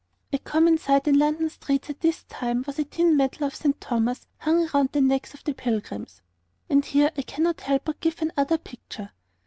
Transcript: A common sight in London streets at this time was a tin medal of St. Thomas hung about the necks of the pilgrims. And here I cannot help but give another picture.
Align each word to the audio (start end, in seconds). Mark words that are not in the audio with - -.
A 0.33 0.39
common 0.39 0.79
sight 0.79 1.07
in 1.07 1.19
London 1.19 1.47
streets 1.51 1.91
at 1.91 1.99
this 2.01 2.23
time 2.23 2.63
was 2.65 2.79
a 2.79 2.83
tin 2.85 3.15
medal 3.15 3.45
of 3.45 3.53
St. 3.53 3.79
Thomas 3.79 4.25
hung 4.39 4.67
about 4.67 4.93
the 4.93 4.99
necks 5.01 5.35
of 5.35 5.43
the 5.43 5.53
pilgrims. 5.53 6.23
And 6.71 6.83
here 6.83 7.11
I 7.15 7.21
cannot 7.21 7.61
help 7.61 7.85
but 7.85 7.99
give 7.99 8.19
another 8.19 8.57
picture. 8.57 9.11